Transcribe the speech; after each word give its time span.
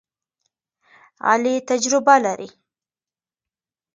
علي 1.31 1.53
تجربه 1.69 2.15
لري. 2.23 2.49